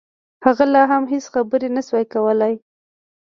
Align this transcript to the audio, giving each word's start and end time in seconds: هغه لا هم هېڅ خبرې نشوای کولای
هغه 0.45 0.63
لا 0.73 0.83
هم 0.91 1.03
هېڅ 1.13 1.25
خبرې 1.33 1.67
نشوای 1.75 2.05
کولای 2.13 2.55